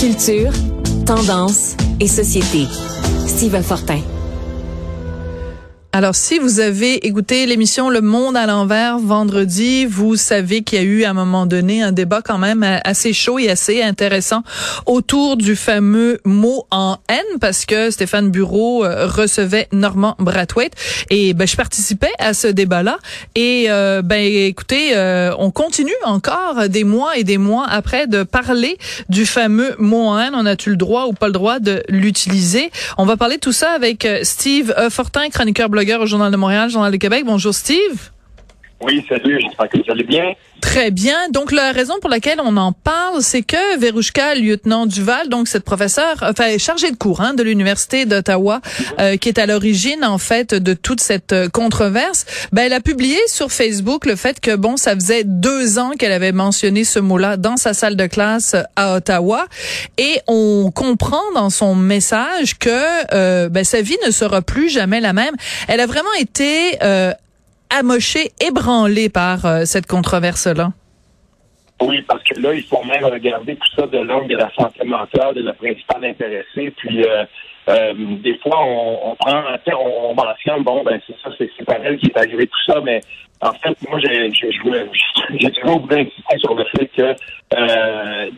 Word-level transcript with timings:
Culture, 0.00 0.52
tendance 1.06 1.76
et 1.98 2.06
société. 2.06 2.68
Steve 3.26 3.60
Fortin. 3.62 4.00
Alors, 5.90 6.14
si 6.14 6.38
vous 6.38 6.60
avez 6.60 7.06
écouté 7.06 7.46
l'émission 7.46 7.88
Le 7.88 8.02
Monde 8.02 8.36
à 8.36 8.46
l'envers 8.46 8.98
vendredi, 8.98 9.86
vous 9.86 10.16
savez 10.16 10.62
qu'il 10.62 10.78
y 10.78 10.82
a 10.82 10.84
eu 10.84 11.04
à 11.04 11.10
un 11.10 11.14
moment 11.14 11.46
donné 11.46 11.82
un 11.82 11.92
débat 11.92 12.20
quand 12.20 12.36
même 12.36 12.62
assez 12.84 13.14
chaud 13.14 13.38
et 13.38 13.48
assez 13.48 13.82
intéressant 13.82 14.42
autour 14.84 15.38
du 15.38 15.56
fameux 15.56 16.20
mot 16.26 16.66
en 16.70 16.98
haine 17.08 17.38
parce 17.40 17.64
que 17.64 17.90
Stéphane 17.90 18.30
Bureau 18.30 18.84
euh, 18.84 19.06
recevait 19.06 19.66
Normand 19.72 20.14
Brathwaite. 20.18 20.74
Et 21.08 21.32
ben 21.32 21.48
je 21.48 21.56
participais 21.56 22.12
à 22.18 22.34
ce 22.34 22.48
débat-là. 22.48 22.98
Et 23.34 23.66
euh, 23.68 24.02
ben 24.02 24.22
écoutez, 24.22 24.94
euh, 24.94 25.32
on 25.38 25.50
continue 25.50 25.90
encore 26.04 26.68
des 26.68 26.84
mois 26.84 27.16
et 27.16 27.24
des 27.24 27.38
mois 27.38 27.66
après 27.66 28.06
de 28.06 28.24
parler 28.24 28.76
du 29.08 29.24
fameux 29.24 29.74
mot 29.78 30.06
en 30.06 30.18
haine. 30.18 30.34
On 30.34 30.44
a-tu 30.44 30.68
le 30.68 30.76
droit 30.76 31.06
ou 31.06 31.14
pas 31.14 31.28
le 31.28 31.32
droit 31.32 31.60
de 31.60 31.82
l'utiliser? 31.88 32.70
On 32.98 33.06
va 33.06 33.16
parler 33.16 33.36
de 33.36 33.40
tout 33.40 33.52
ça 33.52 33.70
avec 33.70 34.06
Steve 34.22 34.74
Fortin, 34.90 35.30
chroniqueur 35.30 35.70
blogueur 35.78 36.00
au 36.00 36.06
Journal 36.06 36.32
de 36.32 36.36
Montréal, 36.36 36.68
Journal 36.70 36.90
de 36.90 36.96
Québec. 36.96 37.22
Bonjour 37.24 37.54
Steve. 37.54 38.10
Oui, 38.80 39.04
salut, 39.08 39.40
j'espère 39.40 39.68
que 39.68 39.78
vous 39.78 39.90
allez 39.90 40.04
bien. 40.04 40.34
Très 40.60 40.90
bien. 40.90 41.28
Donc 41.30 41.50
la 41.50 41.72
raison 41.72 41.94
pour 42.00 42.10
laquelle 42.10 42.40
on 42.42 42.56
en 42.56 42.72
parle, 42.72 43.22
c'est 43.22 43.42
que 43.42 43.78
Verouchka, 43.78 44.36
lieutenant 44.36 44.86
Duval, 44.86 45.28
donc 45.28 45.48
cette 45.48 45.64
professeure, 45.64 46.16
enfin 46.22 46.58
chargée 46.58 46.90
de 46.92 46.96
cours 46.96 47.20
hein, 47.20 47.34
de 47.34 47.42
l'université 47.42 48.06
d'Ottawa, 48.06 48.60
euh, 49.00 49.16
qui 49.16 49.28
est 49.28 49.38
à 49.38 49.46
l'origine 49.46 50.04
en 50.04 50.18
fait 50.18 50.54
de 50.54 50.74
toute 50.74 51.00
cette 51.00 51.32
euh, 51.32 51.48
controverse, 51.48 52.24
ben 52.52 52.62
elle 52.66 52.72
a 52.72 52.80
publié 52.80 53.18
sur 53.26 53.50
Facebook 53.50 54.06
le 54.06 54.14
fait 54.14 54.38
que 54.38 54.54
bon, 54.54 54.76
ça 54.76 54.94
faisait 54.94 55.24
deux 55.24 55.78
ans 55.78 55.92
qu'elle 55.98 56.12
avait 56.12 56.32
mentionné 56.32 56.84
ce 56.84 57.00
mot-là 57.00 57.36
dans 57.36 57.56
sa 57.56 57.74
salle 57.74 57.96
de 57.96 58.06
classe 58.06 58.54
à 58.76 58.94
Ottawa, 58.94 59.46
et 59.96 60.20
on 60.28 60.70
comprend 60.72 61.22
dans 61.34 61.50
son 61.50 61.74
message 61.74 62.58
que 62.58 62.70
euh, 63.12 63.48
ben, 63.48 63.64
sa 63.64 63.80
vie 63.80 63.98
ne 64.06 64.12
sera 64.12 64.42
plus 64.42 64.68
jamais 64.68 65.00
la 65.00 65.12
même. 65.12 65.34
Elle 65.66 65.80
a 65.80 65.86
vraiment 65.86 66.12
été 66.18 66.78
amoché, 67.70 68.30
ébranlé 68.40 69.08
par 69.08 69.44
euh, 69.46 69.64
cette 69.64 69.86
controverse-là? 69.86 70.70
Oui, 71.80 72.02
parce 72.02 72.22
que 72.24 72.40
là, 72.40 72.54
il 72.54 72.64
faut 72.64 72.82
même 72.84 73.04
regarder 73.04 73.54
tout 73.54 73.68
ça 73.76 73.86
de 73.86 73.98
l'angle 73.98 74.28
de 74.28 74.36
la 74.36 74.50
santé 74.54 74.84
mentale 74.84 75.34
de 75.34 75.42
la 75.42 75.52
principale 75.52 76.04
intéressée. 76.04 76.72
Puis, 76.76 77.04
euh, 77.04 77.24
euh, 77.68 77.94
des 78.22 78.36
fois, 78.38 78.58
on, 78.64 79.10
on 79.12 79.14
prend, 79.14 79.42
on, 79.68 80.10
on 80.10 80.14
mentionne, 80.14 80.64
bon, 80.64 80.82
ben 80.82 81.00
c'est 81.06 81.14
ça, 81.22 81.30
c'est 81.38 81.64
par 81.64 81.76
elle 81.84 81.98
qui 81.98 82.06
est 82.06 82.18
arrivé 82.18 82.46
tout 82.46 82.72
ça, 82.72 82.80
mais 82.80 83.00
en 83.40 83.52
fait, 83.52 83.76
moi, 83.88 84.00
j'ai 84.00 84.30
toujours 85.52 85.80
voulu 85.80 86.00
insister 86.00 86.38
sur 86.38 86.54
le 86.54 86.64
fait 86.64 86.86
que 86.88 87.14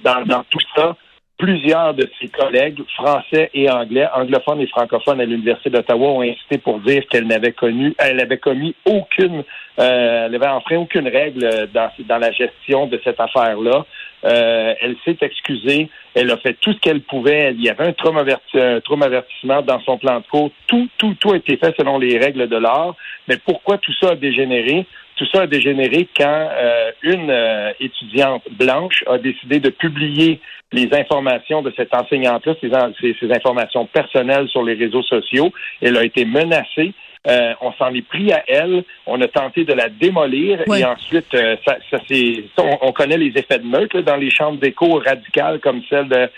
dans 0.03 0.45
tout 0.51 0.61
ça, 0.77 0.95
plusieurs 1.41 1.95
de 1.95 2.07
ses 2.21 2.29
collègues 2.29 2.83
français 2.95 3.51
et 3.55 3.71
anglais, 3.71 4.07
anglophones 4.15 4.61
et 4.61 4.67
francophones 4.67 5.23
à 5.23 5.25
l'Université 5.25 5.71
d'Ottawa 5.71 6.09
ont 6.09 6.21
insisté 6.21 6.59
pour 6.59 6.81
dire 6.81 7.03
qu'elle 7.09 7.27
n'avait 7.27 7.53
connu, 7.53 7.95
elle 7.99 8.21
avait 8.21 8.37
commis 8.37 8.75
aucune, 8.85 9.43
euh, 9.79 10.27
elle 10.27 10.35
avait 10.35 10.49
enfreint 10.49 10.77
aucune 10.77 11.09
règle 11.09 11.69
dans, 11.73 11.91
dans 12.07 12.19
la 12.19 12.31
gestion 12.31 12.87
de 12.87 13.01
cette 13.03 13.19
affaire-là. 13.19 13.87
Euh, 14.23 14.75
elle 14.83 14.97
s'est 15.03 15.17
excusée, 15.23 15.89
elle 16.15 16.31
a 16.31 16.37
fait 16.37 16.59
tout 16.61 16.75
ce 16.75 16.79
qu'elle 16.79 17.01
pouvait. 17.01 17.55
Il 17.55 17.63
y 17.63 17.71
avait 17.71 17.87
un 17.87 17.93
traumavertissement 17.95 19.63
dans 19.63 19.81
son 19.81 19.97
plan 19.97 20.21
de 20.21 20.27
cours. 20.27 20.51
Tout, 20.67 20.91
tout, 20.99 21.17
tout 21.19 21.33
a 21.33 21.37
été 21.37 21.57
fait 21.57 21.75
selon 21.79 21.99
les 21.99 22.19
règles 22.19 22.49
de 22.49 22.57
l'art. 22.57 22.95
Mais 23.29 23.39
pourquoi 23.39 23.79
tout 23.79 23.95
ça 23.99 24.11
a 24.11 24.15
dégénéré? 24.15 24.85
Tout 25.21 25.27
ça 25.35 25.43
a 25.43 25.47
dégénéré 25.47 26.09
quand 26.17 26.49
euh, 26.51 26.93
une 27.03 27.29
euh, 27.29 27.73
étudiante 27.79 28.43
blanche 28.53 29.05
a 29.07 29.19
décidé 29.19 29.61
de 29.61 29.69
publier 29.69 30.41
les 30.73 30.89
informations 30.95 31.61
de 31.61 31.71
cette 31.77 31.95
enseignante-là, 31.95 32.55
ces, 32.63 33.31
informations 33.31 33.85
personnelles 33.85 34.49
sur 34.49 34.63
les 34.63 34.73
réseaux 34.73 35.03
sociaux. 35.03 35.53
Elle 35.83 35.99
a 35.99 36.05
été 36.05 36.25
menacée. 36.25 36.95
Euh, 37.29 37.53
on 37.61 37.71
s'en 37.75 37.93
est 37.93 38.09
pris 38.09 38.33
à 38.33 38.45
elle, 38.49 38.83
on 39.05 39.21
a 39.21 39.29
tenté 39.29 39.65
de 39.65 39.75
la 39.75 39.91
démolir 39.91 40.63
et 40.75 40.85
ensuite, 40.87 41.37
ça, 41.67 41.77
ça 41.91 41.99
c'est, 42.09 42.45
on, 42.81 42.91
connaît 42.93 43.19
les 43.19 43.39
effets 43.39 43.59
de 43.59 43.67
meute 43.67 43.95
dans 43.95 44.17
les 44.17 44.31
chambres 44.31 44.59
d'écho 44.59 45.03
radicales 45.05 45.61
comme 45.61 45.83
celle 45.91 46.09
de 46.09 46.31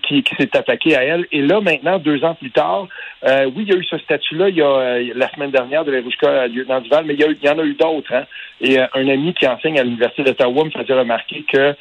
qui, 0.00 0.24
s'est 0.38 0.56
attaqué 0.56 0.96
à 0.96 1.02
elle. 1.02 1.26
Et 1.32 1.42
là, 1.42 1.60
maintenant, 1.60 1.98
deux 1.98 2.24
ans 2.24 2.34
plus 2.34 2.50
tard, 2.50 2.88
euh, 3.24 3.50
oui, 3.54 3.64
il 3.66 3.72
y 3.72 3.76
a 3.76 3.78
eu 3.78 3.84
ce 3.84 3.98
statut-là 3.98 4.48
il 4.48 4.56
y 4.56 4.62
a 4.62 4.66
euh, 4.66 5.12
la 5.14 5.30
semaine 5.30 5.50
dernière 5.50 5.84
de 5.84 5.92
Verouchka 5.92 6.48
lieutenant 6.48 6.80
Duval, 6.80 7.04
mais 7.04 7.14
il 7.14 7.20
y, 7.20 7.24
a 7.24 7.28
y 7.30 7.48
en 7.48 7.58
a 7.58 7.64
eu 7.64 7.74
d'autres. 7.74 8.12
Hein. 8.12 8.24
Et 8.60 8.80
euh, 8.80 8.86
un 8.94 9.08
ami 9.08 9.34
qui 9.34 9.46
enseigne 9.46 9.78
à 9.78 9.84
l'Université 9.84 10.24
d'Ottawa 10.24 10.64
me 10.64 10.70
faisait 10.70 10.94
remarquer 10.94 11.44
que 11.44 11.74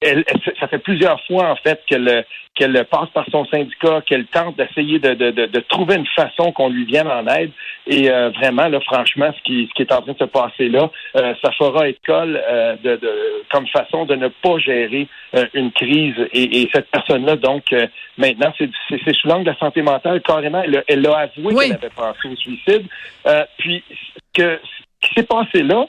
elle, 0.00 0.24
ça 0.60 0.68
fait 0.68 0.78
plusieurs 0.78 1.20
fois 1.26 1.50
en 1.50 1.56
fait 1.56 1.80
qu'elle 1.86 2.24
qu'elle 2.58 2.84
passe 2.86 3.08
par 3.10 3.24
son 3.30 3.44
syndicat, 3.46 4.02
qu'elle 4.04 4.26
tente 4.26 4.56
d'essayer 4.56 4.98
de, 4.98 5.14
de, 5.14 5.30
de, 5.30 5.60
trouver 5.60 5.94
une 5.94 6.06
façon 6.06 6.50
qu'on 6.50 6.68
lui 6.68 6.84
vienne 6.84 7.06
en 7.06 7.24
aide. 7.28 7.52
Et 7.86 8.10
euh, 8.10 8.30
vraiment, 8.30 8.66
là, 8.66 8.80
franchement, 8.80 9.30
ce 9.36 9.42
qui, 9.44 9.68
ce 9.68 9.74
qui 9.74 9.82
est 9.82 9.92
en 9.92 10.02
train 10.02 10.12
de 10.12 10.18
se 10.18 10.24
passer 10.24 10.68
là, 10.68 10.90
euh, 11.16 11.34
ça 11.40 11.52
fera 11.52 11.88
école 11.88 12.42
euh, 12.48 12.74
de, 12.82 12.96
de, 12.96 13.12
comme 13.52 13.66
façon 13.68 14.06
de 14.06 14.16
ne 14.16 14.26
pas 14.26 14.58
gérer 14.58 15.06
une 15.54 15.70
crise. 15.70 16.16
Et, 16.32 16.62
et 16.62 16.70
cette 16.74 16.90
personne-là, 16.90 17.36
donc, 17.36 17.72
maintenant, 18.16 18.52
c'est 18.58 19.14
sous 19.14 19.28
l'angle 19.28 19.44
de 19.44 19.50
la 19.50 19.58
santé 19.58 19.82
mentale, 19.82 20.20
carrément, 20.22 20.62
elle, 20.62 20.82
elle 20.88 21.06
a 21.06 21.18
avoué 21.18 21.54
qu'elle 21.54 21.74
avait 21.74 21.90
pensé 21.90 22.28
au 22.28 22.36
suicide. 22.36 22.86
puis, 23.58 23.84
que, 24.34 24.58
ce 25.00 25.08
qui 25.08 25.14
s'est 25.14 25.26
passé 25.26 25.62
là, 25.62 25.86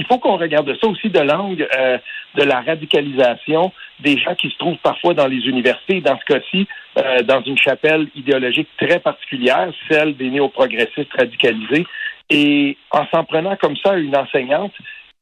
il 0.00 0.06
faut 0.06 0.18
qu'on 0.18 0.38
regarde 0.38 0.74
ça 0.80 0.88
aussi 0.88 1.10
de 1.10 1.20
l'angle 1.20 1.68
euh, 1.78 1.98
de 2.34 2.42
la 2.42 2.62
radicalisation 2.62 3.70
des 4.00 4.16
gens 4.16 4.34
qui 4.34 4.48
se 4.48 4.56
trouvent 4.56 4.78
parfois 4.82 5.12
dans 5.12 5.26
les 5.26 5.46
universités, 5.46 6.00
dans 6.00 6.18
ce 6.18 6.24
cas-ci, 6.24 6.66
euh, 6.96 7.22
dans 7.22 7.42
une 7.42 7.58
chapelle 7.58 8.08
idéologique 8.14 8.68
très 8.78 8.98
particulière, 8.98 9.70
celle 9.90 10.16
des 10.16 10.30
néo-progressistes 10.30 11.12
radicalisés. 11.12 11.86
Et 12.30 12.78
en 12.90 13.06
s'en 13.12 13.24
prenant 13.24 13.56
comme 13.56 13.76
ça 13.76 13.92
à 13.92 13.98
une 13.98 14.16
enseignante, 14.16 14.72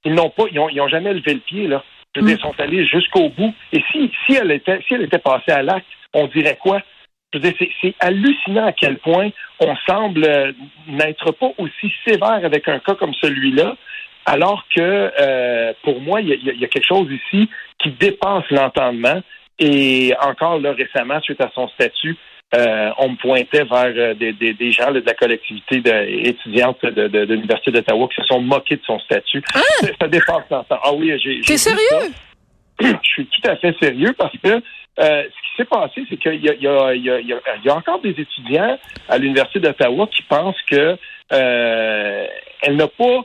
ils 0.05 0.15
n'ont 0.15 0.31
pas, 0.31 0.44
ils 0.53 0.61
ont, 0.61 0.89
jamais 0.89 1.12
levé 1.12 1.34
le 1.34 1.41
pied, 1.41 1.66
là. 1.66 1.83
Je 2.15 2.21
veux 2.21 2.27
dire, 2.27 2.39
ils 2.39 2.43
sont 2.43 2.60
allés 2.60 2.87
jusqu'au 2.87 3.31
bout. 3.31 3.53
Et 3.72 3.83
si, 3.91 4.12
si 4.27 4.37
elle 4.37 4.53
était, 4.53 4.81
si 4.87 4.95
elle 4.95 5.03
était 5.03 5.19
passée 5.19 5.50
à 5.50 5.62
l'acte, 5.62 5.87
on 6.15 6.28
dirait 6.28 6.56
quoi? 6.60 6.81
Je 7.33 7.39
veux 7.39 7.50
dire, 7.50 7.69
c'est 7.83 7.95
hallucinant 7.99 8.66
à 8.66 8.72
quel 8.72 8.99
point 8.99 9.31
on 9.60 9.75
semble 9.89 10.25
euh, 10.25 10.53
n'être 10.87 11.33
pas 11.33 11.50
aussi 11.59 11.93
sévère 12.06 12.45
avec 12.45 12.69
un 12.69 12.78
cas 12.78 12.95
comme 12.95 13.12
celui-là, 13.15 13.77
alors 14.28 14.65
que 14.75 15.11
euh, 15.21 15.72
pour 15.83 16.00
moi, 16.00 16.21
il 16.21 16.28
y, 16.28 16.65
a 16.65 16.69
quelque 16.69 16.87
chose 16.87 17.09
ici 17.11 17.49
qui 17.78 17.91
dépasse 17.93 18.44
l'entendement. 18.50 19.22
Et 19.59 20.12
encore 20.21 20.61
là, 20.61 20.72
récemment, 20.72 21.21
suite 21.22 21.41
à 21.41 21.50
son 21.55 21.66
statut, 21.69 22.15
euh, 22.55 22.91
on 22.99 23.11
me 23.11 23.16
pointait 23.16 23.65
vers 23.65 23.93
euh, 23.97 24.15
des, 24.15 24.72
gens 24.72 24.93
de 24.93 25.03
la 25.05 25.15
collectivité 25.15 25.83
étudiante 26.28 26.84
de, 26.84 27.25
l'Université 27.25 27.71
d'Ottawa 27.72 28.09
qui 28.09 28.21
se 28.21 28.27
sont 28.27 28.41
moqués 28.41 28.77
de 28.77 28.84
son 28.87 28.99
statut. 29.00 29.43
Ah! 29.55 29.61
Ça, 29.99 30.09
dépasse 30.09 30.45
l'entendement. 30.50 30.78
Ah 30.84 30.93
oui, 30.95 31.19
j'ai. 31.22 31.41
T'es 31.41 31.56
sérieux? 31.56 32.12
Je 32.81 32.87
suis 33.03 33.27
tout 33.27 33.50
à 33.50 33.56
fait 33.56 33.75
sérieux 33.81 34.15
parce 34.16 34.37
que 34.45 34.62
ce 35.00 35.27
qui 35.27 35.56
s'est 35.56 35.65
passé, 35.65 36.05
c'est 36.09 36.16
qu'il 36.16 36.45
y, 36.45 36.66
a, 36.66 37.75
encore 37.75 38.00
des 38.00 38.10
étudiants 38.10 38.78
à 39.09 39.19
l'Université 39.19 39.60
d'Ottawa 39.60 40.06
qui 40.15 40.22
pensent 40.22 40.62
que 40.71 40.97
elle 41.31 42.77
n'a 42.77 42.89
pas 42.89 43.25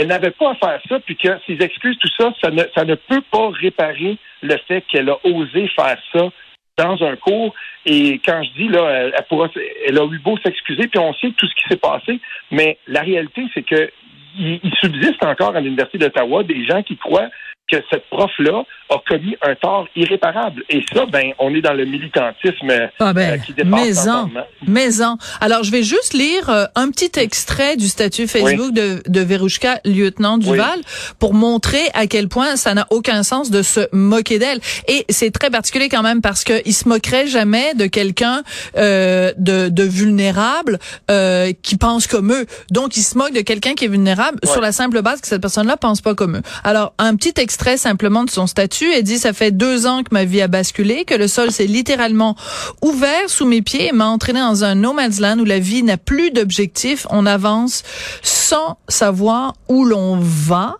elle 0.00 0.06
n'avait 0.06 0.30
pas 0.30 0.52
à 0.52 0.54
faire 0.54 0.80
ça, 0.88 0.98
puis 1.00 1.14
que 1.14 1.28
ses 1.46 1.62
excuses, 1.62 1.98
tout 1.98 2.08
ça, 2.18 2.32
ça 2.40 2.50
ne, 2.50 2.94
peut 2.94 3.20
pas 3.30 3.50
réparer 3.50 4.16
le 4.40 4.56
fait 4.66 4.82
qu'elle 4.88 5.10
a 5.10 5.18
osé 5.24 5.68
faire 5.68 5.98
ça 6.10 6.30
dans 6.78 7.02
un 7.04 7.16
cours. 7.16 7.54
Et 7.84 8.18
quand 8.24 8.42
je 8.42 8.50
dis, 8.52 8.68
là, 8.68 8.88
elle, 8.88 9.14
pourra, 9.28 9.50
elle 9.86 9.98
a 9.98 10.06
eu 10.06 10.18
beau 10.18 10.38
s'excuser, 10.38 10.88
puis 10.88 10.98
on 10.98 11.12
sait 11.14 11.32
tout 11.36 11.46
ce 11.46 11.54
qui 11.54 11.68
s'est 11.68 11.76
passé, 11.76 12.18
mais 12.50 12.78
la 12.86 13.02
réalité, 13.02 13.44
c'est 13.52 13.62
que 13.62 13.90
il, 14.38 14.72
subsiste 14.80 15.22
encore 15.22 15.54
à 15.54 15.60
l'Université 15.60 15.98
d'Ottawa 15.98 16.44
des 16.44 16.64
gens 16.64 16.82
qui 16.82 16.96
croient 16.96 17.28
que 17.70 17.76
cette 17.90 18.08
prof-là 18.10 18.64
a 18.90 18.96
commis 19.06 19.36
un 19.42 19.54
tort 19.54 19.86
irréparable. 19.94 20.62
Et 20.68 20.84
ça, 20.92 21.06
ben, 21.06 21.32
on 21.38 21.54
est 21.54 21.60
dans 21.60 21.72
le 21.72 21.84
militantisme 21.84 22.72
ah 22.98 23.12
ben, 23.12 23.34
euh, 23.34 23.38
qui 23.38 23.52
dépasse 23.52 23.86
maison, 23.86 24.30
maison. 24.66 25.16
Alors, 25.40 25.62
je 25.62 25.70
vais 25.70 25.82
juste 25.82 26.12
lire 26.14 26.50
euh, 26.50 26.64
un 26.74 26.90
petit 26.90 27.18
extrait 27.18 27.76
du 27.76 27.86
statut 27.86 28.26
Facebook 28.26 28.72
de, 28.72 29.02
de 29.06 29.20
Verouchka, 29.20 29.80
lieutenant 29.84 30.38
Duval, 30.38 30.80
pour 31.18 31.34
montrer 31.34 31.82
à 31.94 32.06
quel 32.06 32.28
point 32.28 32.56
ça 32.56 32.74
n'a 32.74 32.86
aucun 32.90 33.22
sens 33.22 33.50
de 33.50 33.62
se 33.62 33.88
moquer 33.92 34.38
d'elle. 34.38 34.60
Et 34.88 35.04
c'est 35.08 35.30
très 35.30 35.50
particulier 35.50 35.88
quand 35.88 36.02
même 36.02 36.20
parce 36.20 36.44
qu'il 36.44 36.74
se 36.74 36.88
moquerait 36.88 37.26
jamais 37.26 37.74
de 37.74 37.86
quelqu'un 37.86 38.42
euh, 38.76 39.32
de, 39.36 39.68
de, 39.68 39.82
vulnérable 39.82 40.78
euh, 41.10 41.52
qui 41.62 41.76
pense 41.76 42.06
comme 42.06 42.32
eux. 42.32 42.46
Donc, 42.70 42.96
il 42.96 43.02
se 43.02 43.16
moque 43.16 43.32
de 43.32 43.40
quelqu'un 43.40 43.74
qui 43.74 43.84
est 43.84 43.88
vulnérable 43.88 44.38
sur 44.44 44.60
la 44.60 44.72
simple 44.72 45.02
base 45.02 45.20
que 45.20 45.28
cette 45.28 45.40
personne-là 45.40 45.76
pense 45.76 46.00
pas 46.00 46.14
comme 46.14 46.36
eux. 46.36 46.42
Alors, 46.64 46.92
un 46.98 47.14
petit 47.16 47.34
extrait 47.40 47.59
simplement 47.76 48.24
de 48.24 48.30
son 48.30 48.46
statut 48.46 48.90
elle 48.92 49.02
dit, 49.02 49.18
ça 49.18 49.32
fait 49.32 49.50
deux 49.50 49.86
ans 49.86 50.02
que 50.02 50.08
ma 50.12 50.24
vie 50.24 50.40
a 50.40 50.48
basculé, 50.48 51.04
que 51.04 51.14
le 51.14 51.28
sol 51.28 51.50
s'est 51.50 51.66
littéralement 51.66 52.36
ouvert 52.82 53.28
sous 53.28 53.46
mes 53.46 53.62
pieds 53.62 53.88
et 53.88 53.92
m'a 53.92 54.06
entraîné 54.06 54.40
dans 54.40 54.64
un 54.64 54.74
no 54.74 54.92
man's 54.92 55.20
land 55.20 55.38
où 55.38 55.44
la 55.44 55.58
vie 55.58 55.82
n'a 55.82 55.96
plus 55.96 56.30
d'objectif. 56.30 57.06
On 57.10 57.26
avance 57.26 57.82
sans 58.22 58.78
savoir 58.88 59.54
où 59.68 59.84
l'on 59.84 60.18
va. 60.20 60.76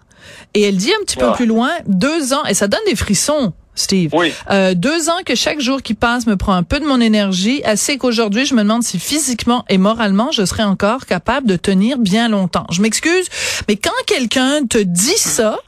Et 0.54 0.62
elle 0.62 0.76
dit 0.76 0.92
un 0.92 1.04
petit 1.04 1.16
peu 1.16 1.32
plus 1.32 1.46
loin, 1.46 1.70
deux 1.86 2.32
ans, 2.32 2.44
et 2.44 2.54
ça 2.54 2.66
donne 2.66 2.80
des 2.86 2.96
frissons. 2.96 3.52
Steve. 3.76 4.10
Oui. 4.12 4.32
Euh, 4.50 4.74
deux 4.74 5.08
ans 5.08 5.20
que 5.24 5.34
chaque 5.34 5.60
jour 5.60 5.80
qui 5.80 5.94
passe 5.94 6.26
me 6.26 6.36
prend 6.36 6.52
un 6.52 6.64
peu 6.64 6.80
de 6.80 6.84
mon 6.84 7.00
énergie, 7.00 7.62
assez 7.64 7.96
qu'aujourd'hui, 7.98 8.44
je 8.44 8.54
me 8.54 8.62
demande 8.62 8.82
si 8.82 8.98
physiquement 8.98 9.64
et 9.68 9.78
moralement, 9.78 10.32
je 10.32 10.44
serais 10.44 10.64
encore 10.64 11.06
capable 11.06 11.46
de 11.46 11.56
tenir 11.56 11.96
bien 11.98 12.28
longtemps. 12.28 12.66
Je 12.70 12.82
m'excuse, 12.82 13.28
mais 13.68 13.76
quand 13.76 13.90
quelqu'un 14.06 14.66
te 14.68 14.78
dit 14.78 15.16
ça, 15.16 15.58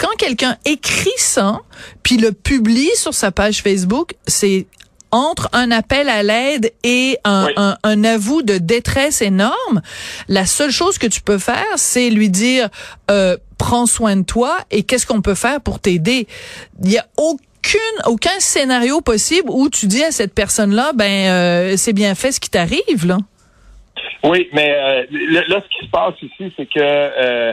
quand 0.00 0.16
quelqu'un 0.18 0.56
écrit 0.64 1.10
ça, 1.18 1.60
puis 2.02 2.16
le 2.16 2.32
publie 2.32 2.90
sur 2.96 3.12
sa 3.12 3.30
page 3.30 3.62
Facebook, 3.62 4.14
c'est 4.26 4.66
entre 5.12 5.48
un 5.52 5.70
appel 5.70 6.08
à 6.08 6.22
l'aide 6.22 6.72
et 6.84 7.18
un, 7.24 7.48
un, 7.56 7.76
un, 7.82 8.04
avou 8.04 8.42
de 8.42 8.58
détresse 8.58 9.22
énorme, 9.22 9.82
la 10.28 10.46
seule 10.46 10.70
chose 10.70 10.98
que 10.98 11.06
tu 11.06 11.20
peux 11.20 11.38
faire, 11.38 11.66
c'est 11.76 12.10
lui 12.10 12.30
dire 12.30 12.68
euh, 13.10 13.36
prends 13.58 13.86
soin 13.86 14.16
de 14.16 14.22
toi 14.22 14.56
et 14.70 14.84
qu'est-ce 14.84 15.06
qu'on 15.06 15.20
peut 15.20 15.34
faire 15.34 15.60
pour 15.60 15.80
t'aider? 15.80 16.26
Il 16.82 16.92
y 16.92 16.98
a 16.98 17.06
aucune 17.16 17.80
aucun 18.06 18.38
scénario 18.38 19.00
possible 19.00 19.50
où 19.50 19.68
tu 19.68 19.86
dis 19.86 20.02
à 20.02 20.12
cette 20.12 20.34
personne-là, 20.34 20.92
ben 20.94 21.28
euh, 21.28 21.76
c'est 21.76 21.92
bien 21.92 22.14
fait 22.14 22.32
ce 22.32 22.40
qui 22.40 22.48
t'arrive 22.48 23.06
là. 23.06 23.18
Oui, 24.22 24.48
mais 24.52 24.70
euh, 24.70 25.04
là, 25.48 25.60
ce 25.60 25.78
qui 25.78 25.86
se 25.86 25.90
passe 25.90 26.14
ici, 26.22 26.52
c'est 26.56 26.66
que 26.66 26.78
euh, 26.78 27.52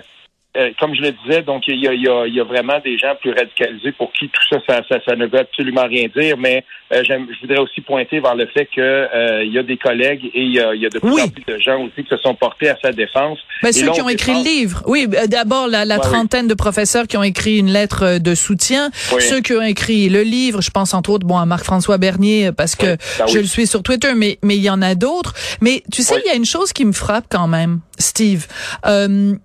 euh, 0.58 0.72
comme 0.80 0.96
je 0.96 1.02
le 1.02 1.12
disais, 1.12 1.44
donc 1.44 1.64
il 1.68 1.80
y 1.80 1.88
a, 1.88 1.94
y, 1.94 2.08
a, 2.08 2.26
y 2.26 2.40
a, 2.40 2.44
vraiment 2.44 2.80
des 2.84 2.98
gens 2.98 3.14
plus 3.22 3.32
radicalisés 3.32 3.92
pour 3.92 4.12
qui 4.12 4.28
tout 4.28 4.42
ça, 4.50 4.58
ça, 4.68 4.82
ça, 4.90 4.98
ça 5.08 5.16
ne 5.16 5.28
veut 5.28 5.40
absolument 5.40 5.86
rien 5.86 6.08
dire. 6.16 6.36
Mais 6.38 6.64
euh, 6.92 7.04
je 7.04 7.14
voudrais 7.42 7.60
aussi 7.60 7.82
pointer 7.82 8.20
vers 8.20 8.34
le 8.34 8.48
fait 8.48 8.66
que 8.66 8.82
euh, 8.82 9.44
il 9.44 9.54
y 9.54 9.60
a 9.60 9.64
des 9.64 9.78
collègues 9.78 10.26
et 10.34 10.42
il 10.42 10.54
y 10.54 10.60
a, 10.60 10.74
y 10.74 10.86
a, 10.86 10.90
de 10.90 10.98
plus 10.98 11.22
en 11.22 11.28
plus 11.28 11.44
de 11.46 11.60
gens 11.60 11.84
aussi 11.84 12.04
qui 12.04 12.10
se 12.10 12.18
sont 12.18 12.34
portés 12.34 12.70
à 12.70 12.78
sa 12.82 12.92
défense. 12.92 13.38
Mais 13.62 13.72
ceux 13.72 13.92
qui 13.92 14.02
ont 14.02 14.10
écrit 14.10 14.34
le 14.34 14.44
livre, 14.44 14.82
oui. 14.88 15.08
D'abord 15.28 15.68
la, 15.68 15.86
la 15.86 16.00
trentaine 16.00 16.48
de 16.48 16.54
professeurs 16.54 17.08
qui 17.08 17.18
ont 17.18 17.24
écrit 17.24 17.60
une 17.60 17.72
lettre 17.72 18.18
de 18.20 18.34
soutien, 18.34 18.90
ceux 19.20 19.42
qui 19.42 19.54
ont 19.54 19.62
écrit 19.62 20.10
le 20.10 20.24
livre. 20.24 20.62
Je 20.62 20.72
pense 20.72 20.94
entre 20.94 21.12
autres 21.12 21.28
bon 21.28 21.38
à 21.38 21.46
Marc-François 21.46 21.98
Bernier 21.98 22.52
parce 22.52 22.76
que 22.76 22.98
ben 23.20 23.28
je 23.28 23.40
le 23.40 23.46
suis 23.46 23.68
sur 23.68 23.84
Twitter, 23.84 24.14
mais 24.16 24.40
mais 24.42 24.58
il 24.58 24.64
y 24.64 24.70
en 24.70 24.82
a 24.82 24.96
d'autres. 24.96 25.34
Mais 25.62 25.84
tu 25.92 26.02
sais, 26.02 26.16
il 26.26 26.28
y 26.28 26.32
a 26.32 26.36
une 26.36 26.46
chose 26.46 26.74
qui 26.74 26.86
me 26.86 26.94
frappe 26.94 27.26
quand 27.30 27.48
même, 27.48 27.82
Steve. 28.00 28.48
Euh, 28.86 29.36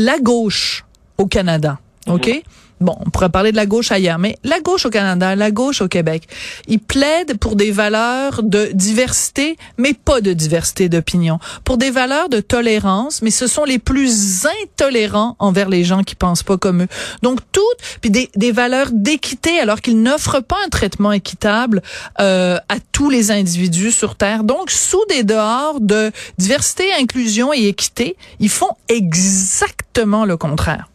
la 0.00 0.18
gauche 0.18 0.84
au 1.18 1.26
Canada, 1.26 1.78
OK? 2.06 2.42
Bon, 2.80 2.96
on 3.04 3.10
pourrait 3.10 3.28
parler 3.28 3.50
de 3.52 3.56
la 3.56 3.66
gauche 3.66 3.92
ailleurs, 3.92 4.18
mais 4.18 4.38
la 4.42 4.58
gauche 4.60 4.86
au 4.86 4.90
Canada, 4.90 5.36
la 5.36 5.50
gauche 5.50 5.82
au 5.82 5.88
Québec, 5.88 6.26
ils 6.66 6.78
plaident 6.78 7.36
pour 7.38 7.54
des 7.54 7.72
valeurs 7.72 8.42
de 8.42 8.70
diversité, 8.72 9.58
mais 9.76 9.92
pas 9.92 10.22
de 10.22 10.32
diversité 10.32 10.88
d'opinion, 10.88 11.38
pour 11.64 11.76
des 11.76 11.90
valeurs 11.90 12.30
de 12.30 12.40
tolérance, 12.40 13.20
mais 13.20 13.30
ce 13.30 13.46
sont 13.46 13.64
les 13.64 13.78
plus 13.78 14.46
intolérants 14.62 15.36
envers 15.38 15.68
les 15.68 15.84
gens 15.84 16.04
qui 16.04 16.14
pensent 16.14 16.42
pas 16.42 16.56
comme 16.56 16.84
eux. 16.84 16.88
Donc 17.22 17.40
toutes, 17.52 17.64
puis 18.00 18.10
des, 18.10 18.30
des 18.34 18.50
valeurs 18.50 18.88
d'équité, 18.92 19.60
alors 19.60 19.82
qu'ils 19.82 20.00
n'offrent 20.00 20.40
pas 20.40 20.56
un 20.64 20.70
traitement 20.70 21.12
équitable 21.12 21.82
euh, 22.18 22.56
à 22.70 22.76
tous 22.92 23.10
les 23.10 23.30
individus 23.30 23.92
sur 23.92 24.16
Terre. 24.16 24.42
Donc 24.42 24.70
sous 24.70 25.04
des 25.10 25.22
dehors 25.22 25.80
de 25.80 26.10
diversité, 26.38 26.84
inclusion 26.98 27.52
et 27.52 27.66
équité, 27.66 28.16
ils 28.38 28.48
font 28.48 28.70
exactement 28.88 30.24
le 30.24 30.38
contraire. 30.38 30.88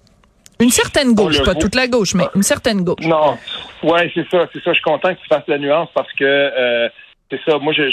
Une 0.59 0.69
certaine 0.69 1.13
gauche, 1.13 1.43
pas 1.43 1.55
toute 1.55 1.75
la 1.75 1.87
gauche, 1.87 2.15
mais 2.15 2.25
une 2.35 2.43
certaine 2.43 2.83
gauche. 2.83 3.05
Non, 3.05 3.37
ouais, 3.83 4.11
c'est 4.13 4.27
ça, 4.29 4.47
c'est 4.53 4.63
ça. 4.63 4.71
Je 4.71 4.75
suis 4.75 4.83
content 4.83 5.13
que 5.13 5.19
tu 5.19 5.27
fasses 5.27 5.47
la 5.47 5.57
nuance 5.57 5.89
parce 5.93 6.11
que 6.13 6.23
euh, 6.23 6.89
c'est 7.29 7.39
ça. 7.45 7.57
Moi, 7.57 7.73
je 7.73 7.89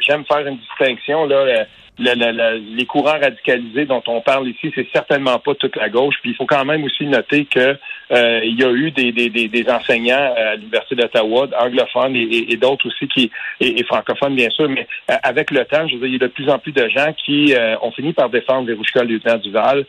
j'aime 0.00 0.24
faire 0.24 0.46
une 0.46 0.58
distinction 0.58 1.26
là 1.26 1.66
les 1.98 2.86
courants 2.86 3.18
radicalisés 3.20 3.86
dont 3.86 4.02
on 4.06 4.20
parle 4.20 4.48
ici, 4.48 4.72
c'est 4.74 4.88
certainement 4.92 5.38
pas 5.38 5.54
toute 5.54 5.76
la 5.76 5.88
gauche. 5.88 6.16
Puis 6.22 6.30
il 6.30 6.36
faut 6.36 6.46
quand 6.46 6.64
même 6.64 6.84
aussi 6.84 7.06
noter 7.06 7.44
que 7.44 7.78
euh, 8.12 8.40
il 8.44 8.60
y 8.60 8.64
a 8.64 8.70
eu 8.70 8.90
des, 8.90 9.12
des, 9.12 9.30
des, 9.30 9.70
enseignants 9.70 10.34
à 10.36 10.56
l'université 10.56 10.96
d'Ottawa, 10.96 11.48
anglophones 11.58 12.16
et, 12.16 12.56
d'autres 12.56 12.88
aussi 12.88 13.08
qui 13.08 13.30
et, 13.60 13.82
francophones 13.84 14.34
bien 14.34 14.50
sûr, 14.50 14.68
mais 14.68 14.86
euh, 15.10 15.14
avec 15.22 15.50
le 15.50 15.64
temps, 15.64 15.86
je 15.88 15.94
veux 15.94 16.00
dire, 16.00 16.08
il 16.08 16.12
y 16.12 16.16
a 16.16 16.26
de 16.26 16.32
plus 16.32 16.48
en 16.50 16.58
plus 16.58 16.72
de 16.72 16.88
gens 16.88 17.12
qui 17.24 17.54
euh, 17.54 17.76
ont 17.82 17.92
fini 17.92 18.12
par 18.12 18.28
défendre 18.28 18.68
Verouchka 18.68 19.04
lieutenant 19.04 19.38
Duval. 19.38 19.84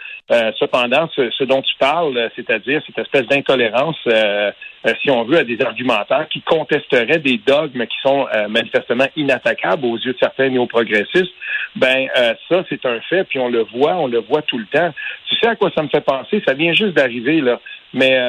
cependant, 0.58 1.10
ce, 1.16 1.30
ce, 1.32 1.44
dont 1.44 1.62
tu 1.62 1.76
parles, 1.78 2.30
c'est-à-dire 2.36 2.82
cette 2.86 3.00
espèce 3.00 3.28
d'intolérance 3.28 3.98
euh, 4.86 4.94
si 5.02 5.10
on 5.10 5.24
veut, 5.24 5.38
à 5.38 5.44
des 5.44 5.60
argumentaires 5.62 6.28
qui 6.30 6.42
contesteraient 6.42 7.20
des 7.20 7.40
dogmes 7.46 7.86
qui 7.88 7.98
sont 8.04 8.28
euh, 8.34 8.48
manifestement 8.48 9.08
inattaquables 9.16 9.86
aux 9.86 9.98
yeux 9.98 10.14
de 10.14 10.18
certains 10.20 10.50
néo-progressistes, 10.50 11.34
ben 11.76 12.08
euh, 12.18 12.34
ça, 12.50 12.64
c'est 12.70 12.86
un 12.86 13.00
fait, 13.10 13.24
puis 13.24 13.40
on 13.40 13.50
le 13.50 13.64
voit, 13.64 13.96
on 13.96 14.08
le 14.08 14.20
voit 14.20 14.44
tout 14.44 14.58
le 14.58 14.66
temps. 14.66 14.94
Tu 15.28 15.36
sais 15.38 15.48
à 15.48 15.56
quoi 15.56 15.72
ça 15.76 15.82
me 15.82 15.90
fait 15.90 16.02
penser? 16.02 16.42
Ça 16.48 16.54
vient 16.54 16.74
juste 16.74 16.94
d'arriver, 16.94 17.42
là. 17.42 17.60
Mais 17.96 18.20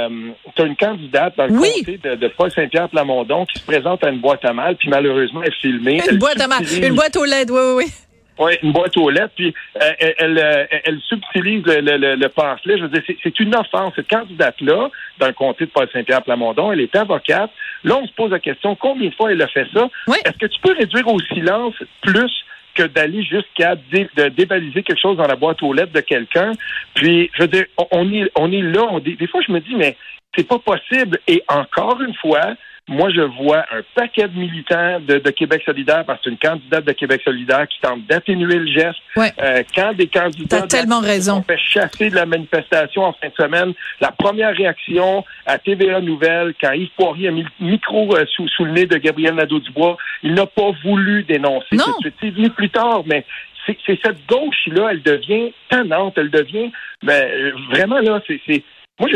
tu 0.55 0.63
as 0.63 0.65
une 0.65 0.77
candidate 0.77 1.37
dans 1.37 1.47
le 1.47 1.53
comté 1.53 1.99
de, 1.99 2.29
Paul 2.29 2.51
Saint-Pierre 2.53 2.89
Plamondon 2.89 3.45
qui 3.47 3.61
se 3.61 3.67
présente 3.67 4.03
à 4.05 4.11
une 4.11 4.21
boîte 4.21 4.45
à 4.45 4.53
mal, 4.53 4.77
puis 4.77 4.89
malheureusement, 4.89 5.43
elle 5.43 5.49
est 5.49 5.61
filmée. 5.61 6.01
Une 6.11 6.19
boîte 6.19 6.41
à 6.41 6.47
mal, 6.47 6.63
une 6.83 6.95
boîte 6.95 7.17
aux 7.17 7.25
LED, 7.25 7.51
oui, 7.51 7.61
oui, 7.61 7.85
oui. 7.85 7.93
Oui, 8.39 8.53
une 8.63 8.73
boîte 8.73 8.97
aux 8.99 9.09
lettres, 9.09 9.33
puis 9.35 9.55
euh, 9.83 9.91
elle, 9.99 10.15
elle, 10.19 10.69
elle, 10.85 11.01
subtilise 11.09 11.65
le, 11.65 11.81
le, 11.81 12.17
le, 12.17 12.29
pamphlet. 12.29 12.77
Je 12.77 12.83
veux 12.83 12.89
dire, 12.89 13.03
c'est 13.23 13.41
une 13.41 13.55
offense. 13.55 13.95
Cette 13.97 14.09
candidate-là, 14.09 14.91
dans 15.19 15.27
le 15.27 15.33
comté 15.33 15.65
de 15.65 15.71
Paul-Saint-Pierre 15.71 16.23
Plamondon, 16.23 16.71
elle 16.71 16.81
est 16.81 16.95
avocate. 16.95 17.51
Là, 17.85 17.97
on 17.97 18.07
se 18.07 18.13
pose 18.13 18.31
la 18.31 18.39
question, 18.39 18.77
combien 18.77 19.09
de 19.09 19.15
fois 19.15 19.33
elle 19.33 19.41
a 19.41 19.49
fait 19.49 19.67
ça? 19.73 19.89
Est-ce 20.25 20.39
que 20.39 20.47
tu 20.47 20.61
peux 20.61 20.75
réduire 20.75 21.09
au 21.09 21.19
silence 21.21 21.75
plus 22.03 22.31
que 22.77 22.85
d'aller 22.85 23.23
jusqu'à 23.23 23.75
de 23.75 24.29
débaliser 24.29 24.83
quelque 24.83 25.01
chose 25.01 25.17
dans 25.17 25.27
la 25.27 25.37
boîte 25.37 25.63
aux 25.63 25.73
lettres 25.73 25.93
de 25.93 26.01
quelqu'un? 26.01 26.53
Puis, 26.95 27.31
je 27.35 27.43
veux 27.43 27.49
dire, 27.49 27.65
on, 27.91 28.13
est, 28.13 28.31
on 28.37 28.53
est 28.53 28.63
là. 28.63 28.87
On, 28.91 28.99
des 28.99 29.27
fois, 29.27 29.41
je 29.47 29.53
me 29.53 29.61
dis, 29.61 29.75
mais 29.75 29.97
c'est 30.37 30.47
pas 30.47 30.59
possible. 30.59 31.19
Et 31.27 31.43
encore 31.49 32.01
une 32.01 32.15
fois, 32.15 32.55
moi, 32.89 33.11
je 33.11 33.21
vois 33.21 33.65
un 33.73 33.83
paquet 33.97 34.29
de 34.29 34.39
militants 34.39 35.01
de, 35.01 35.19
Québec 35.31 35.63
solidaire, 35.65 36.05
parce 36.07 36.21
que 36.21 36.25
c'est 36.25 36.31
une 36.31 36.39
candidate 36.39 36.85
de 36.85 36.93
Québec 36.93 37.21
solidaire 37.25 37.67
qui 37.67 37.81
tente 37.81 38.07
d'atténuer 38.07 38.59
le 38.59 38.67
geste. 38.67 39.01
Euh, 39.19 39.63
quand 39.75 39.93
des 39.95 40.07
candidats 40.07 40.63
As 40.63 40.67
tellement 40.69 41.01
raison. 41.01 41.43
fait 41.43 41.59
chasser 41.59 42.11
de 42.11 42.15
la 42.15 42.27
manifestation 42.27 43.03
en 43.03 43.13
fin 43.13 43.29
de 43.29 43.35
semaine, 43.35 43.73
la 44.01 44.13
première 44.13 44.55
réaction 44.55 45.25
à 45.47 45.59
TVA 45.59 46.01
Nouvelle, 46.01 46.55
quand 46.61 46.73
Yves 46.73 46.91
Poirier 46.97 47.29
a 47.29 47.31
mis 47.33 47.43
le 47.43 47.67
micro 47.67 48.15
euh, 48.15 48.25
sous, 48.27 48.47
sous, 48.49 48.65
le 48.65 48.73
nez 48.73 48.87
de 48.87 48.99
Gabriel 48.99 49.35
Nadeau-Dubois, 49.35 49.97
il 50.23 50.35
n'a 50.35 50.47
pas 50.47 50.71
voulu 50.85 51.25
dénoncer. 51.25 51.75
Non. 51.77 51.85
C'est 52.21 52.31
venu 52.31 52.51
plus 52.51 52.71
tard, 52.71 53.03
mais 53.07 53.25
c'est 53.67 53.99
cette 54.05 54.25
gauche-là, 54.29 54.91
elle 54.93 55.03
devient 55.03 55.53
tannante, 55.69 56.15
elle 56.19 56.31
devient, 56.31 56.71
mais 57.03 57.29
ben, 57.33 57.53
vraiment 57.73 57.99
là, 57.99 58.21
c'est 58.29 58.63
moi, 58.99 59.11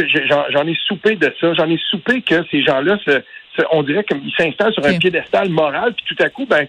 j'en 0.50 0.66
ai 0.66 0.76
soupé 0.86 1.16
de 1.16 1.32
ça. 1.40 1.54
J'en 1.54 1.68
ai 1.70 1.78
soupé 1.88 2.20
que 2.20 2.44
ces 2.50 2.62
gens-là, 2.62 2.98
on 3.72 3.82
dirait 3.82 4.04
qu'ils 4.04 4.32
s'installent 4.36 4.72
sur 4.72 4.84
un 4.84 4.98
piédestal 4.98 5.48
moral, 5.48 5.94
puis 5.94 6.14
tout 6.14 6.22
à 6.22 6.28
coup, 6.28 6.46
ben, 6.46 6.66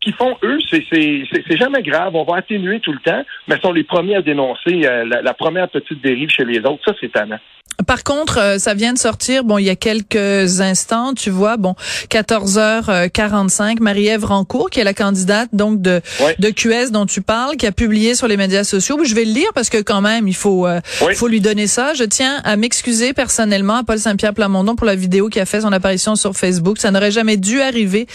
qu'ils 0.00 0.14
font, 0.14 0.36
eux, 0.42 0.58
c'est 0.70 1.56
jamais 1.56 1.82
grave. 1.82 2.14
On 2.14 2.24
va 2.24 2.36
atténuer 2.36 2.80
tout 2.80 2.92
le 2.92 3.00
temps, 3.00 3.24
mais 3.48 3.58
sont 3.60 3.72
les 3.72 3.84
premiers 3.84 4.16
à 4.16 4.22
dénoncer 4.22 4.86
euh, 4.86 5.04
la, 5.04 5.22
la, 5.22 5.34
première 5.34 5.68
petite 5.68 6.00
dérive 6.00 6.30
chez 6.30 6.44
les 6.44 6.58
autres. 6.60 6.84
Ça, 6.84 6.94
c'est 7.00 7.12
tannant. 7.12 7.40
Par 7.86 8.02
contre, 8.02 8.38
euh, 8.38 8.58
ça 8.58 8.74
vient 8.74 8.92
de 8.92 8.98
sortir, 8.98 9.44
bon, 9.44 9.58
il 9.58 9.64
y 9.64 9.70
a 9.70 9.76
quelques 9.76 10.60
instants, 10.60 11.14
tu 11.14 11.30
vois, 11.30 11.56
bon, 11.56 11.76
14h45, 12.10 13.80
Marie-Ève 13.80 14.24
Rancourt, 14.24 14.68
qui 14.68 14.80
est 14.80 14.84
la 14.84 14.94
candidate 14.94 15.48
donc 15.52 15.80
de 15.80 16.00
de 16.38 16.50
QS 16.50 16.90
dont 16.90 17.06
tu 17.06 17.22
parles, 17.22 17.56
qui 17.56 17.66
a 17.66 17.72
publié 17.72 18.16
sur 18.16 18.26
les 18.26 18.36
médias 18.36 18.64
sociaux. 18.64 18.98
Je 19.04 19.14
vais 19.14 19.24
le 19.24 19.32
lire 19.32 19.50
parce 19.54 19.70
que 19.70 19.78
quand 19.78 20.00
même, 20.00 20.26
il 20.26 20.34
faut 20.34 20.66
euh, 20.66 20.80
faut 21.14 21.28
lui 21.28 21.40
donner 21.40 21.68
ça. 21.68 21.94
Je 21.94 22.02
tiens 22.04 22.40
à 22.44 22.56
m'excuser 22.56 23.12
personnellement 23.12 23.76
à 23.76 23.84
Paul 23.84 23.98
Saint-Pierre 23.98 24.34
Plamondon 24.34 24.74
pour 24.74 24.86
la 24.86 24.96
vidéo 24.96 25.28
qui 25.28 25.38
a 25.38 25.46
fait 25.46 25.60
son 25.60 25.72
apparition 25.72 26.16
sur 26.16 26.36
Facebook. 26.36 26.78
Ça 26.78 26.90
n'aurait 26.90 27.12
jamais 27.12 27.36
dû 27.36 27.60
arriver. 27.60 28.08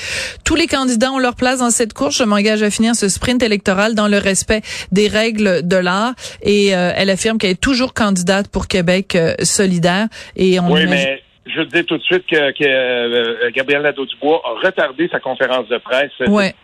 Tous 0.44 0.56
les 0.56 0.68
candidats 0.68 1.12
ont 1.12 1.20
leur 1.20 1.36
place 1.36 1.60
dans 1.60 1.72
cette 1.72 1.94
course. 1.94 2.18
Je 2.18 2.24
m'engage 2.24 2.64
à 2.64 2.70
finir 2.70 2.96
ce 2.96 3.08
sprint 3.08 3.42
électoral 3.42 3.96
dans 3.96 4.10
le 4.10 4.18
respect 4.18 4.62
des 4.92 5.08
règles 5.08 5.66
de 5.66 5.78
l'art. 5.78 6.14
Et 6.42 6.76
euh, 6.76 6.92
elle 6.96 7.10
affirme 7.10 7.38
qu'elle 7.38 7.52
est 7.52 7.62
toujours 7.62 7.94
candidate 7.94 8.50
pour 8.50 8.68
Québec 8.68 9.18
solidaire. 9.54 10.08
Et 10.36 10.60
on 10.60 10.72
oui, 10.72 10.86
mais 10.88 11.22
je 11.46 11.62
dis 11.62 11.84
tout 11.86 11.98
de 11.98 12.04
suite 12.04 12.26
que, 12.26 12.52
que 12.52 12.64
euh, 12.66 13.52
Gabriel 13.52 13.82
Nadeau-Dubois 13.84 14.42
a 14.46 14.66
retardé 14.66 15.10
sa 15.12 15.20
conférence 15.20 15.68
de 15.68 15.78
presse. 15.78 16.12
Ouais. 16.28 16.56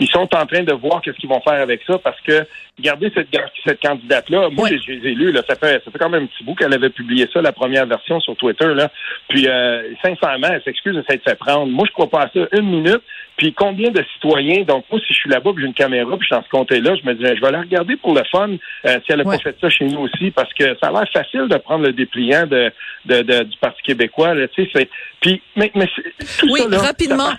Ils 0.00 0.08
sont 0.08 0.28
en 0.34 0.46
train 0.46 0.62
de 0.62 0.72
voir 0.72 1.00
qu'est-ce 1.02 1.16
qu'ils 1.16 1.28
vont 1.28 1.40
faire 1.40 1.60
avec 1.60 1.82
ça 1.86 1.98
parce 1.98 2.20
que 2.20 2.46
regardez 2.78 3.10
cette, 3.14 3.28
cette 3.64 3.80
candidate-là. 3.80 4.50
Moi, 4.50 4.68
je 4.68 4.92
les 4.92 5.10
ai 5.10 5.14
lus. 5.14 5.32
Là, 5.32 5.42
ça 5.48 5.56
fait 5.56 5.82
ça 5.84 5.90
fait 5.90 5.98
quand 5.98 6.10
même 6.10 6.24
un 6.24 6.26
petit 6.26 6.44
bout 6.44 6.54
qu'elle 6.54 6.74
avait 6.74 6.90
publié 6.90 7.28
ça, 7.32 7.40
la 7.40 7.52
première 7.52 7.86
version 7.86 8.20
sur 8.20 8.36
Twitter. 8.36 8.74
Là. 8.74 8.90
Puis 9.28 9.48
euh, 9.48 9.94
sincèrement, 10.02 10.48
elle 10.50 10.62
s'excuse 10.62 10.94
de 10.94 11.04
s'être 11.08 11.24
fait 11.24 11.36
prendre. 11.36 11.66
Moi, 11.66 11.86
je 11.86 11.92
crois 11.92 12.10
pas 12.10 12.22
à 12.22 12.30
ça 12.30 12.40
une 12.52 12.70
minute. 12.70 13.02
Puis 13.36 13.52
combien 13.52 13.90
de 13.90 14.02
citoyens, 14.14 14.62
donc 14.62 14.86
moi, 14.90 14.98
si 15.06 15.12
je 15.12 15.18
suis 15.18 15.30
là-bas, 15.30 15.50
j'ai 15.58 15.66
une 15.66 15.74
caméra, 15.74 16.08
puis 16.16 16.20
je 16.22 16.26
suis 16.26 16.36
dans 16.36 16.42
ce 16.42 16.48
comté-là, 16.48 16.94
je 16.94 17.06
me 17.06 17.14
dis, 17.14 17.22
je 17.22 17.40
vais 17.40 17.50
la 17.50 17.60
regarder 17.60 17.96
pour 17.96 18.14
le 18.14 18.22
fun, 18.30 18.48
euh, 18.86 18.98
si 19.04 19.12
elle 19.12 19.20
a 19.20 19.24
pas 19.24 19.38
fait 19.38 19.54
ça 19.60 19.68
chez 19.68 19.84
nous 19.84 20.00
aussi, 20.00 20.30
parce 20.30 20.52
que 20.54 20.76
ça 20.80 20.88
a 20.88 20.92
l'air 20.92 21.08
facile 21.12 21.46
de 21.48 21.56
prendre 21.58 21.84
le 21.84 21.92
dépliant 21.92 22.46
de, 22.46 22.72
de, 23.04 23.20
de 23.20 23.42
du 23.44 23.58
Parti 23.58 23.82
québécois. 23.82 24.34
Là, 24.34 24.48
tu 24.48 24.66
sais, 24.70 24.88
puis, 25.20 25.42
mais, 25.54 25.70
mais 25.74 25.86
tout 25.86 26.48
oui, 26.50 26.60
ça, 26.60 26.68
là, 26.68 26.78
rapidement. 26.78 27.30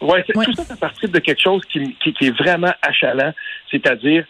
Ouais, 0.00 0.22
tout 0.22 0.52
ça, 0.52 0.62
c'est 0.62 0.78
partir 0.78 1.08
de 1.08 1.18
quelque 1.18 1.40
chose 1.42 1.62
qui, 1.72 1.75
qui, 2.00 2.14
est 2.20 2.36
vraiment 2.36 2.72
achalant, 2.82 3.32
c'est-à-dire 3.70 4.24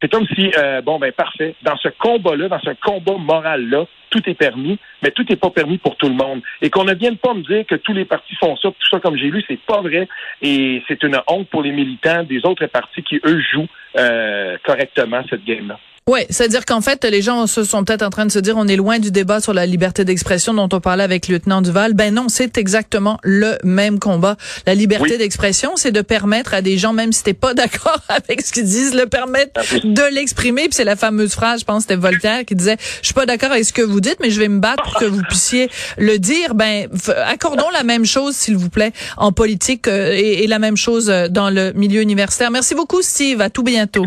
C'est 0.00 0.10
comme 0.10 0.26
si, 0.34 0.52
euh, 0.56 0.82
bon, 0.82 0.98
ben 0.98 1.12
parfait, 1.12 1.54
dans 1.62 1.76
ce 1.78 1.88
combat-là, 1.88 2.48
dans 2.48 2.60
ce 2.60 2.70
combat 2.82 3.16
moral-là, 3.18 3.86
tout 4.10 4.22
est 4.28 4.34
permis, 4.34 4.78
mais 5.02 5.10
tout 5.10 5.24
n'est 5.28 5.36
pas 5.36 5.50
permis 5.50 5.78
pour 5.78 5.96
tout 5.96 6.08
le 6.08 6.14
monde. 6.14 6.42
Et 6.62 6.70
qu'on 6.70 6.84
ne 6.84 6.94
vienne 6.94 7.16
pas 7.16 7.34
me 7.34 7.42
dire 7.42 7.66
que 7.66 7.74
tous 7.74 7.92
les 7.92 8.04
partis 8.04 8.34
font 8.36 8.56
ça, 8.56 8.68
tout 8.68 8.88
ça 8.90 9.00
comme 9.00 9.16
j'ai 9.16 9.30
lu, 9.30 9.42
c'est 9.48 9.60
pas 9.60 9.80
vrai. 9.80 10.08
Et 10.42 10.82
c'est 10.88 11.02
une 11.02 11.18
honte 11.26 11.48
pour 11.48 11.62
les 11.62 11.72
militants 11.72 12.22
des 12.22 12.44
autres 12.44 12.66
partis 12.66 13.02
qui, 13.02 13.20
eux, 13.24 13.40
jouent 13.40 13.68
euh, 13.98 14.56
correctement 14.64 15.22
cette 15.28 15.44
game-là. 15.44 15.78
Oui, 16.08 16.20
c'est-à-dire 16.30 16.64
qu'en 16.64 16.80
fait, 16.80 17.04
les 17.04 17.20
gens 17.20 17.48
se 17.48 17.64
sont 17.64 17.82
peut-être 17.82 18.02
en 18.02 18.10
train 18.10 18.26
de 18.26 18.30
se 18.30 18.38
dire 18.38 18.54
on 18.56 18.68
est 18.68 18.76
loin 18.76 19.00
du 19.00 19.10
débat 19.10 19.40
sur 19.40 19.52
la 19.52 19.66
liberté 19.66 20.04
d'expression 20.04 20.54
dont 20.54 20.68
on 20.72 20.78
parlait 20.78 21.02
avec 21.02 21.26
le 21.26 21.34
lieutenant 21.34 21.62
Duval. 21.62 21.94
Ben 21.94 22.14
non, 22.14 22.28
c'est 22.28 22.58
exactement 22.58 23.18
le 23.24 23.58
même 23.64 23.98
combat. 23.98 24.36
La 24.68 24.76
liberté 24.76 25.18
d'expression, 25.18 25.72
c'est 25.74 25.90
de 25.90 26.02
permettre 26.02 26.54
à 26.54 26.62
des 26.62 26.78
gens, 26.78 26.92
même 26.92 27.12
si 27.12 27.24
t'es 27.24 27.34
pas 27.34 27.54
d'accord 27.60 27.98
avec 28.08 28.40
ce 28.42 28.52
qu'ils 28.52 28.66
disent, 28.66 28.94
le 28.94 29.06
permettre 29.06 29.50
ah 29.56 29.78
de 29.82 30.14
l'exprimer. 30.14 30.68
Puis 30.68 30.74
c'est 30.74 30.84
la 30.84 30.94
fameuse 30.94 31.32
phrase, 31.32 31.62
je 31.62 31.64
pense, 31.64 31.82
c'était 31.82 31.96
Voltaire 31.96 32.44
qui 32.44 32.54
disait 32.54 32.76
je 33.00 33.06
suis 33.06 33.14
pas 33.14 33.26
d'accord 33.26 33.50
avec 33.50 33.64
ce 33.64 33.72
que 33.72 33.82
vous 33.82 34.00
dites, 34.00 34.18
mais 34.20 34.30
je 34.30 34.38
vais 34.38 34.46
me 34.46 34.60
battre 34.60 34.84
pour 34.84 35.00
que 35.00 35.06
vous 35.06 35.22
puissiez 35.28 35.68
le 35.98 36.20
dire. 36.20 36.54
Ben 36.54 36.88
accordons 37.24 37.70
la 37.72 37.82
même 37.82 38.04
chose, 38.04 38.36
s'il 38.36 38.56
vous 38.56 38.70
plaît, 38.70 38.92
en 39.16 39.32
politique 39.32 39.88
euh, 39.88 40.12
et, 40.12 40.44
et 40.44 40.46
la 40.46 40.60
même 40.60 40.76
chose 40.76 41.10
euh, 41.10 41.26
dans 41.26 41.50
le 41.50 41.72
milieu 41.72 42.00
universitaire. 42.00 42.52
Merci 42.52 42.76
beaucoup, 42.76 43.02
Steve. 43.02 43.40
À 43.40 43.50
tout 43.50 43.64
bientôt. 43.64 44.06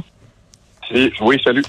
Oui, 1.22 1.42
salut. 1.44 1.64